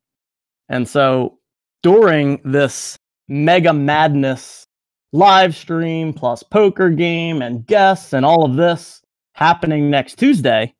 [0.70, 1.40] And so
[1.84, 2.98] during this
[3.28, 4.68] mega madness
[5.14, 9.02] live stream plus poker game and guests and all of this
[9.34, 10.74] happening next Tuesday,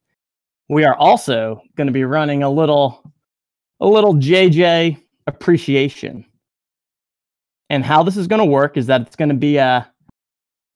[0.70, 3.04] we are also going to be running a little
[3.80, 6.26] a little JJ appreciation.
[7.70, 9.88] And how this is going to work is that it's going to be a,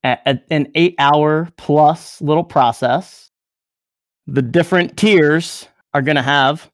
[0.03, 3.30] a, an 8-hour plus little process.
[4.31, 6.69] The different tiers are going to have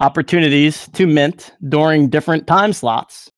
[0.00, 3.30] opportunities to mint during different time slots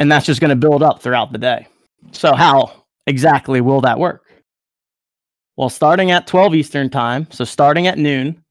[0.00, 1.68] and that's just going to build up throughout the day.
[2.10, 2.72] So, how
[3.06, 4.24] exactly will that work?
[5.56, 8.42] Well, starting at 12 Eastern time, so starting at noon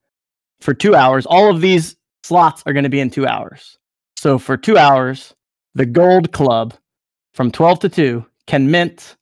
[0.62, 3.80] for two hours, all of these slots are going to be in two hours.
[4.16, 5.34] So, for two hours,
[5.74, 6.76] the Gold Club
[7.34, 9.18] from 12 to 2 can mint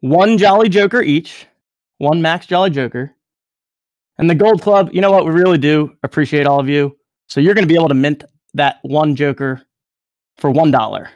[0.00, 1.46] one Jolly Joker each,
[2.02, 3.14] one Max Jolly Joker.
[4.18, 5.24] And the Gold Club, you know what?
[5.24, 6.96] We really do appreciate all of you.
[7.28, 9.62] So, you're going to be able to mint that one Joker
[10.36, 11.08] for $1.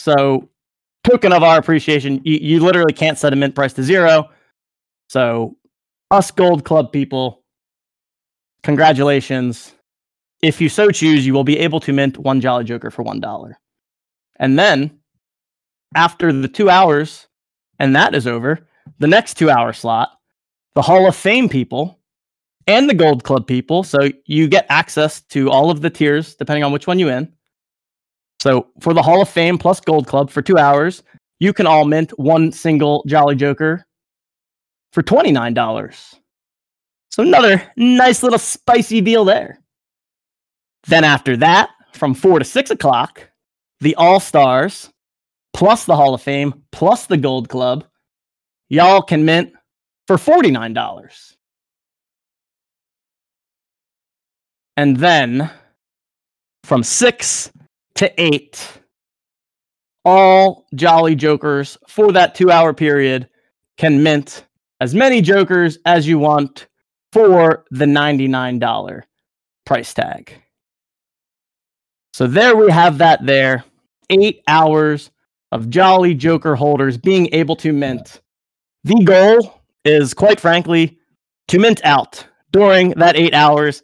[0.00, 0.48] So,
[1.04, 4.28] token of our appreciation, you, you literally can't set a mint price to zero.
[5.08, 5.56] So,
[6.10, 7.44] us Gold Club people,
[8.64, 9.74] congratulations.
[10.42, 13.54] If you so choose, you will be able to mint one Jolly Joker for $1.
[14.40, 14.98] And then,
[15.94, 17.28] after the two hours,
[17.78, 18.67] and that is over,
[18.98, 20.10] the next two hour slot,
[20.74, 21.98] the Hall of Fame people
[22.66, 23.82] and the Gold Club people.
[23.82, 27.32] So you get access to all of the tiers, depending on which one you in.
[28.40, 31.02] So for the Hall of Fame plus Gold Club for two hours,
[31.40, 33.86] you can all mint one single Jolly Joker
[34.92, 36.14] for $29.
[37.10, 39.60] So another nice little spicy deal there.
[40.86, 43.28] Then after that, from four to six o'clock,
[43.80, 44.90] the All Stars
[45.52, 47.84] plus the Hall of Fame plus the Gold Club,
[48.68, 49.52] y'all can mint
[50.06, 51.34] for $49.
[54.76, 55.50] And then
[56.64, 57.50] from six
[57.96, 58.80] to eight
[60.04, 63.28] all Jolly Jokers for that two hour period
[63.76, 64.44] can mint
[64.80, 66.68] as many Jokers as you want
[67.12, 69.02] for the $99
[69.66, 70.32] price tag.
[72.12, 73.64] So there we have that there.
[74.10, 75.10] Eight hours
[75.52, 78.20] of Jolly Joker holders being able to mint.
[78.84, 80.98] The goal is, quite frankly,
[81.48, 83.82] to mint out during that eight hours,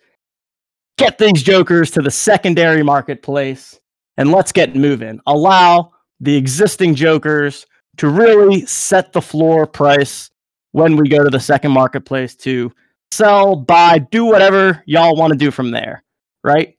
[0.98, 3.78] get these Jokers to the secondary marketplace,
[4.16, 5.20] and let's get moving.
[5.26, 10.30] Allow the existing jokers to really set the floor price
[10.72, 12.72] when we go to the second marketplace to
[13.12, 16.02] sell, buy, do whatever y'all want to do from there,
[16.42, 16.76] right?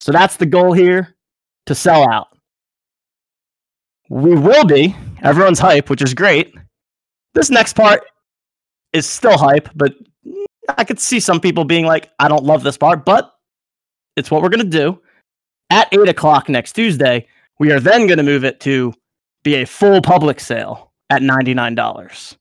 [0.00, 1.16] So that's the goal here
[1.66, 2.28] to sell out.
[4.10, 6.54] We will be, everyone's hype, which is great.
[7.34, 8.02] This next part
[8.92, 9.94] is still hype, but
[10.76, 13.32] I could see some people being like, I don't love this part, but
[14.16, 15.00] it's what we're going to do
[15.70, 17.26] at eight o'clock next Tuesday.
[17.58, 18.94] We are then going to move it to
[19.42, 22.36] be a full public sale at $99.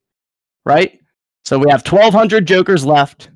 [0.66, 1.00] Right?
[1.44, 3.30] So we have 1,200 Jokers left.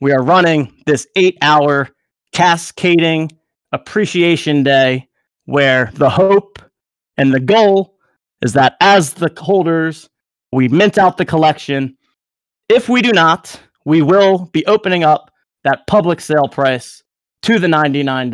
[0.00, 1.88] We are running this eight hour
[2.32, 3.30] cascading
[3.72, 5.08] appreciation day
[5.44, 6.58] where the hope
[7.16, 7.96] and the goal
[8.42, 10.08] is that as the holders,
[10.54, 11.96] we mint out the collection.
[12.68, 15.30] If we do not, we will be opening up
[15.64, 17.02] that public sale price
[17.42, 18.30] to the $99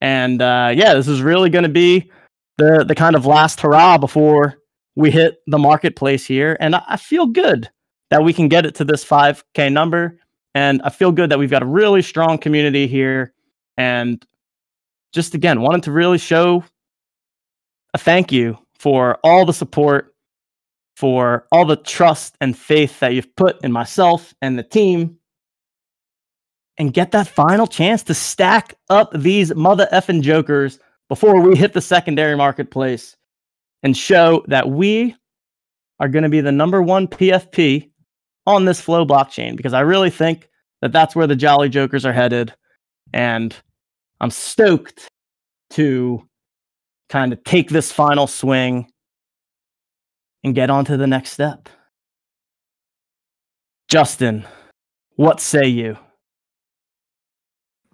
[0.00, 2.10] and uh, yeah, this is really going to be
[2.58, 4.56] the the kind of last hurrah before
[4.96, 7.70] we hit the marketplace here, and I, I feel good
[8.10, 10.18] that we can get it to this 5K number.
[10.52, 13.32] And I feel good that we've got a really strong community here.
[13.78, 14.24] And
[15.12, 16.64] just again, wanted to really show
[17.94, 20.09] a thank you for all the support,
[21.00, 25.16] for all the trust and faith that you've put in myself and the team,
[26.76, 31.72] and get that final chance to stack up these mother effing jokers before we hit
[31.72, 33.16] the secondary marketplace
[33.82, 35.16] and show that we
[36.00, 37.90] are going to be the number one PFP
[38.46, 40.50] on this flow blockchain because I really think
[40.82, 42.52] that that's where the Jolly Jokers are headed.
[43.14, 43.56] And
[44.20, 45.08] I'm stoked
[45.70, 46.28] to
[47.08, 48.86] kind of take this final swing
[50.44, 51.68] and get on to the next step.
[53.88, 54.46] Justin,
[55.16, 55.98] what say you?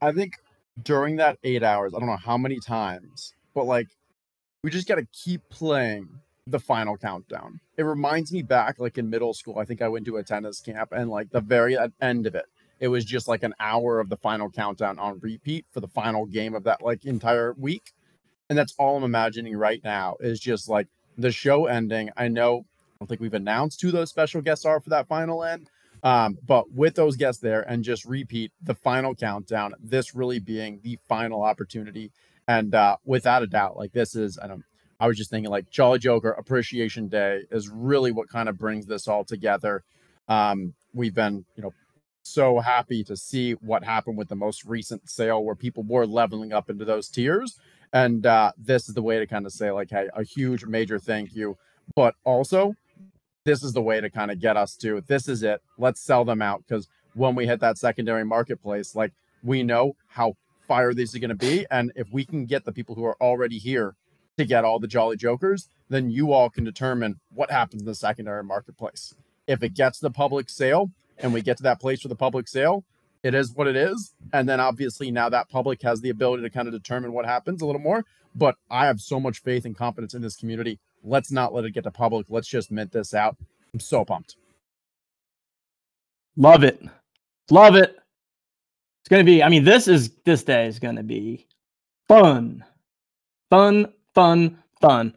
[0.01, 0.35] I think
[0.83, 3.89] during that eight hours, I don't know how many times, but like
[4.63, 6.09] we just got to keep playing
[6.47, 7.61] the final countdown.
[7.77, 9.59] It reminds me back like in middle school.
[9.59, 12.45] I think I went to a tennis camp and like the very end of it,
[12.79, 16.27] it was just like an hour of the final countdown on repeat for the final
[16.27, 17.93] game of that like entire week.
[18.49, 22.11] And that's all I'm imagining right now is just like the show ending.
[22.17, 25.45] I know I don't think we've announced who those special guests are for that final
[25.45, 25.69] end.
[26.03, 30.81] Um, but with those guests there and just repeat the final countdown, this really being
[30.83, 32.13] the final opportunity.
[32.47, 34.63] And uh, without a doubt, like this is, I don't
[34.99, 38.87] I was just thinking like Jolly Joker Appreciation Day is really what kind of brings
[38.87, 39.85] this all together.
[40.29, 41.73] Um, we've been, you know,
[42.23, 46.53] so happy to see what happened with the most recent sale where people were leveling
[46.53, 47.59] up into those tiers.
[47.97, 50.99] And uh, this is the way to kind of say, like, hey, a huge major
[50.99, 51.57] thank you.
[51.95, 52.75] But also,
[53.47, 55.63] this is the way to kind of get us to this is it.
[55.79, 60.37] Let's sell them out because when we hit that secondary marketplace, like we know how
[60.69, 61.65] fire these are going to be.
[61.71, 63.95] And if we can get the people who are already here
[64.37, 67.95] to get all the Jolly Jokers, then you all can determine what happens in the
[67.95, 69.15] secondary marketplace.
[69.47, 72.47] If it gets the public sale and we get to that place for the public
[72.47, 72.85] sale,
[73.27, 74.15] it is what it is.
[74.33, 77.61] And then obviously now that public has the ability to kind of determine what happens
[77.61, 78.05] a little more.
[78.37, 80.79] But I have so much faith and confidence in this community.
[81.03, 82.27] Let's not let it get to public.
[82.29, 83.37] Let's just mint this out.
[83.75, 84.37] I'm so pumped.
[86.37, 86.81] Love it.
[87.51, 87.97] Love it.
[89.01, 91.47] It's going to be, I mean, this is, this day is going to be
[92.09, 92.65] fun.
[93.51, 95.17] Fun, fun, fun.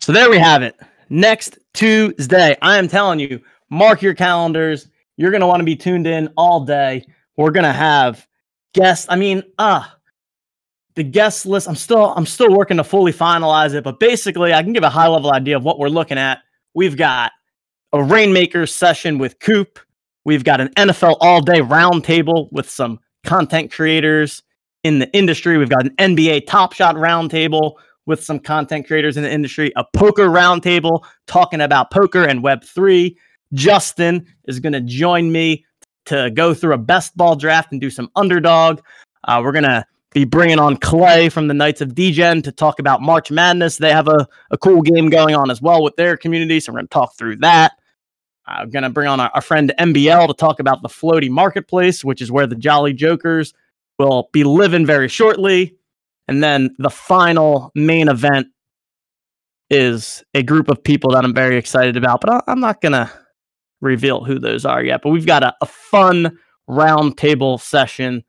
[0.00, 0.76] So there we have it.
[1.10, 4.88] Next Tuesday, I am telling you, mark your calendars.
[5.16, 7.04] You're going to want to be tuned in all day.
[7.40, 8.26] We're to have
[8.74, 9.06] guests.
[9.08, 9.96] I mean, ah, uh,
[10.94, 11.68] the guest list.
[11.68, 14.90] I'm still I'm still working to fully finalize it, but basically, I can give a
[14.90, 16.40] high level idea of what we're looking at.
[16.74, 17.32] We've got
[17.94, 19.78] a Reignmaker session with Coop.
[20.26, 24.42] We've got an NFL all day roundtable with some content creators
[24.84, 25.56] in the industry.
[25.56, 29.84] We've got an NBA Top Shot roundtable with some content creators in the industry, a
[29.96, 33.16] poker roundtable talking about poker and Web3.
[33.54, 35.64] Justin is going to join me
[36.06, 38.80] to go through a best ball draft and do some underdog.
[39.24, 42.78] Uh, we're going to be bringing on Clay from the Knights of Degen to talk
[42.78, 43.76] about March Madness.
[43.76, 46.58] They have a, a cool game going on as well with their community.
[46.58, 47.72] So we're going to talk through that.
[48.46, 52.04] I'm going to bring on our, our friend MBL to talk about the Flowty marketplace,
[52.04, 53.54] which is where the Jolly Jokers
[53.98, 55.76] will be living very shortly.
[56.26, 58.48] And then the final main event
[59.68, 63.10] is a group of people that I'm very excited about, but I'm not going to
[63.80, 65.00] reveal who those are yet.
[65.02, 66.38] But we've got a, a fun
[66.68, 68.24] roundtable session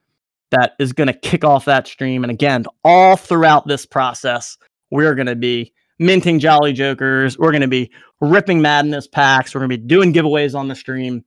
[0.51, 2.23] that is going to kick off that stream.
[2.23, 4.57] And again, all throughout this process,
[4.89, 7.37] we're going to be minting Jolly Jokers.
[7.37, 9.53] We're going to be ripping Madness packs.
[9.53, 11.23] We're going to be doing giveaways on the stream.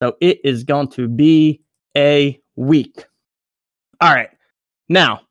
[0.00, 1.60] So it is going to be
[1.96, 3.04] a week.
[4.00, 4.30] All right.
[4.88, 5.22] Now,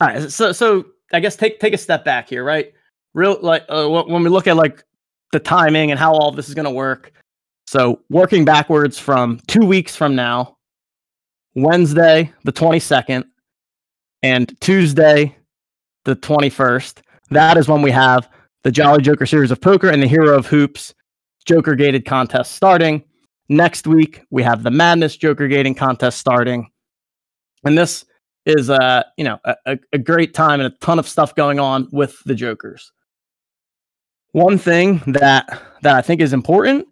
[0.00, 0.30] all right.
[0.30, 2.72] So so I guess take take a step back here, right?
[3.14, 4.84] Real like uh, when we look at like
[5.32, 7.12] the timing and how all this is going to work.
[7.68, 10.56] So working backwards from two weeks from now,
[11.54, 13.26] Wednesday the twenty second,
[14.22, 15.36] and Tuesday
[16.06, 17.02] the twenty first.
[17.28, 18.26] That is when we have
[18.64, 20.94] the Jolly Joker series of poker and the Hero of Hoops
[21.44, 23.04] Joker gated contest starting.
[23.50, 26.70] Next week we have the Madness Joker gating contest starting,
[27.64, 28.06] and this
[28.46, 31.86] is uh you know a, a great time and a ton of stuff going on
[31.92, 32.90] with the Jokers.
[34.32, 36.88] One thing that that I think is important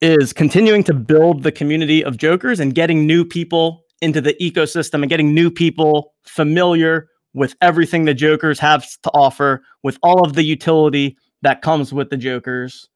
[0.00, 5.02] is continuing to build the community of Jokers and getting new people into the ecosystem
[5.02, 10.34] and getting new people familiar with everything the Jokers have to offer, with all of
[10.34, 12.88] the utility that comes with the Jokers.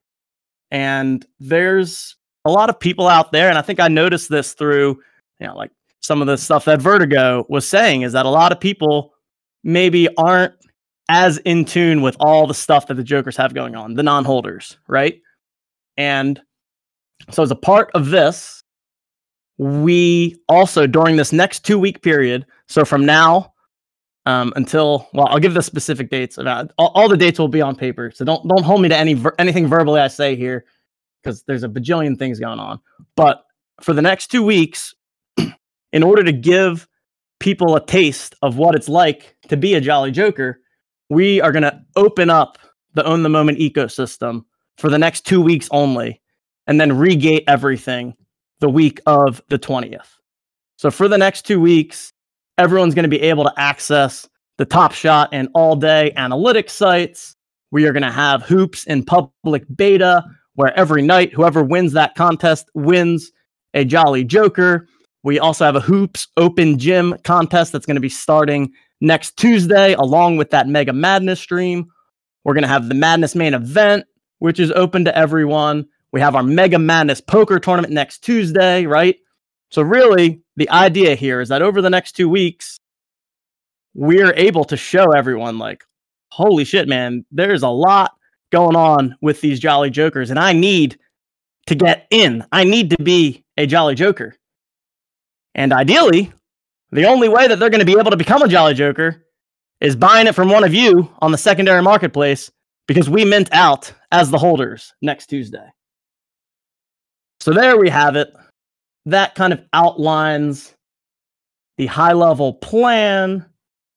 [0.71, 5.01] And there's a lot of people out there, and I think I noticed this through,
[5.41, 5.71] you know, like
[6.01, 9.13] some of the stuff that Vertigo was saying is that a lot of people
[9.63, 10.55] maybe aren't
[11.11, 14.25] as in tune with all the stuff that the Jokers have going on, the non
[14.25, 15.21] holders, right?
[15.97, 16.41] And
[17.31, 18.63] so, as a part of this,
[19.59, 23.53] we also, during this next two week period, so from now
[24.27, 26.39] um, until, well, I'll give the specific dates.
[26.39, 28.11] About, all, all the dates will be on paper.
[28.15, 30.65] So don't, don't hold me to any ver- anything verbally I say here
[31.23, 32.81] because there's a bajillion things going on.
[33.17, 33.45] But
[33.81, 34.95] for the next two weeks,
[35.93, 36.89] in order to give
[37.39, 40.61] people a taste of what it's like to be a Jolly Joker,
[41.09, 42.59] we are going to open up
[42.95, 44.45] the Own the Moment ecosystem
[44.79, 46.21] for the next two weeks only,
[46.67, 48.15] and then regate everything
[48.61, 50.19] the week of the 20th.
[50.77, 52.13] So for the next two weeks,
[52.59, 57.37] everyone's going to be able to access the Top Shot and all day analytics sites.
[57.71, 62.15] We are going to have hoops in public beta where every night, whoever wins that
[62.15, 63.33] contest wins
[63.75, 64.87] a Jolly Joker.
[65.23, 69.95] We also have a Hoops Open Gym contest that's going to be starting next Tuesday,
[69.95, 71.87] along with that Mega Madness stream.
[72.45, 74.05] We're going to have the Madness main event,
[74.39, 75.87] which is open to everyone.
[76.13, 79.17] We have our Mega Madness poker tournament next Tuesday, right?
[79.71, 82.79] So, really, the idea here is that over the next two weeks,
[83.95, 85.85] we're able to show everyone, like,
[86.31, 88.13] holy shit, man, there's a lot
[88.51, 90.99] going on with these Jolly Jokers, and I need
[91.67, 92.45] to get in.
[92.51, 94.35] I need to be a Jolly Joker.
[95.55, 96.33] And ideally,
[96.91, 99.25] the only way that they're going to be able to become a Jolly Joker
[99.81, 102.51] is buying it from one of you on the secondary marketplace
[102.87, 105.69] because we mint out as the holders next Tuesday.
[107.41, 108.33] So there we have it.
[109.07, 110.75] That kind of outlines
[111.79, 113.47] the high level plan,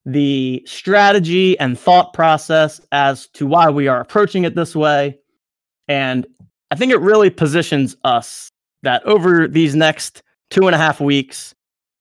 [0.06, 5.18] the strategy and thought process as to why we are approaching it this way.
[5.88, 6.26] And
[6.70, 8.50] I think it really positions us
[8.82, 11.54] that over these next two and a half weeks,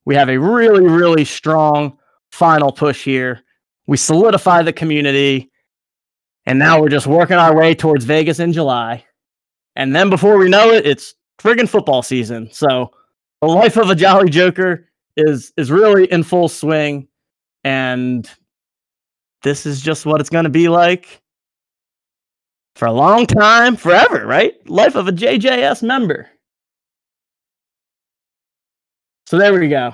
[0.05, 1.97] we have a really, really strong
[2.31, 3.41] final push here.
[3.87, 5.51] We solidify the community,
[6.45, 9.05] and now we're just working our way towards Vegas in July.
[9.75, 12.49] And then before we know it, it's friggin' football season.
[12.51, 12.91] So
[13.41, 17.07] the life of a Jolly Joker is is really in full swing,
[17.63, 18.29] and
[19.43, 21.21] this is just what it's going to be like
[22.75, 24.53] for a long time, forever, right?
[24.67, 26.29] Life of a JJS member.
[29.27, 29.93] So there we go.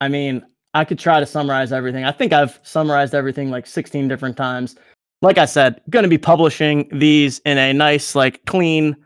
[0.00, 2.04] I mean, I could try to summarize everything.
[2.04, 4.76] I think I've summarized everything like 16 different times.
[5.22, 8.96] Like I said, going to be publishing these in a nice, like clean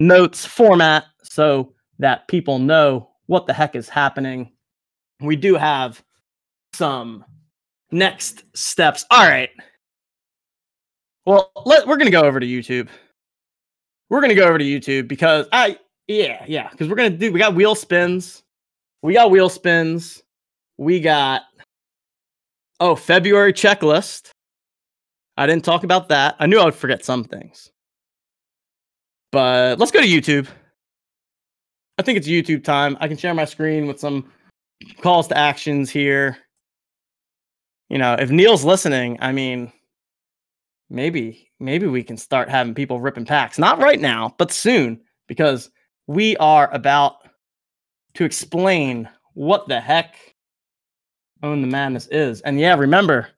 [0.00, 4.52] notes format so that people know what the heck is happening.
[5.20, 6.02] We do have
[6.74, 7.24] some
[7.90, 9.06] next steps.
[9.10, 9.50] All right.
[11.24, 12.88] Well, let, we're going to go over to YouTube.
[14.10, 17.16] We're going to go over to YouTube because I, yeah, yeah, because we're going to
[17.16, 18.42] do, we got wheel spins.
[19.02, 20.22] We got wheel spins.
[20.76, 21.42] We got,
[22.80, 24.30] oh, February checklist.
[25.36, 26.36] I didn't talk about that.
[26.38, 27.70] I knew I would forget some things.
[29.30, 30.46] But let's go to YouTube.
[31.98, 32.96] I think it's YouTube time.
[33.00, 34.30] I can share my screen with some
[35.00, 36.36] calls to actions here.
[37.88, 39.72] You know, if Neil's listening, I mean,
[40.90, 43.58] maybe maybe we can start having people ripping packs.
[43.58, 45.70] Not right now, but soon because
[46.06, 47.16] we are about
[48.14, 50.16] to explain what the heck
[51.42, 52.40] Own the Madness is.
[52.42, 53.28] And yeah, remember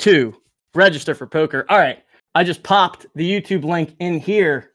[0.00, 0.34] to
[0.74, 1.66] register for poker.
[1.68, 2.02] All right,
[2.34, 4.72] I just popped the YouTube link in here.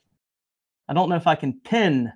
[0.87, 2.11] I don't know if I can pin.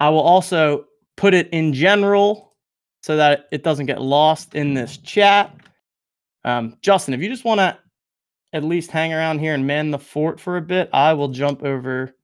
[0.00, 2.56] I will also put it in general
[3.02, 5.54] so that it doesn't get lost in this chat.
[6.44, 7.78] Um, Justin, if you just want to
[8.52, 11.62] at least hang around here and man the fort for a bit, I will jump
[11.62, 12.14] over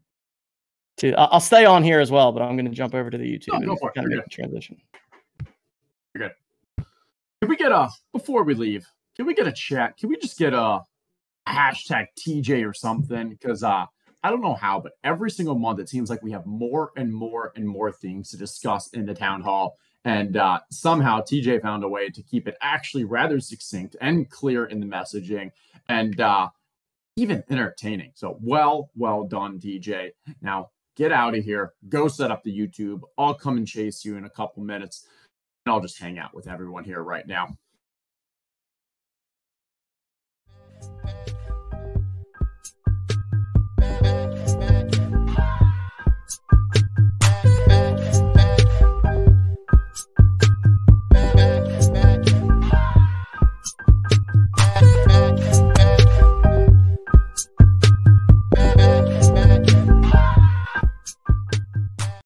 [0.98, 1.12] to.
[1.14, 3.60] I'll stay on here as well, but I'm going to jump over to the YouTube
[3.60, 3.94] No, go for it.
[3.94, 4.76] kind of You're make a transition.
[7.40, 8.84] Can we get off before we leave?
[9.18, 9.96] Can we get a chat?
[9.96, 10.80] Can we just get a
[11.48, 13.30] hashtag TJ or something?
[13.30, 13.86] Because uh,
[14.22, 17.12] I don't know how, but every single month it seems like we have more and
[17.12, 19.76] more and more things to discuss in the town hall.
[20.04, 24.66] And uh, somehow TJ found a way to keep it actually rather succinct and clear
[24.66, 25.50] in the messaging
[25.88, 26.48] and uh,
[27.16, 28.12] even entertaining.
[28.14, 30.10] So well, well done, TJ.
[30.40, 31.72] Now get out of here.
[31.88, 33.00] Go set up the YouTube.
[33.18, 35.08] I'll come and chase you in a couple minutes.
[35.66, 37.56] And I'll just hang out with everyone here right now.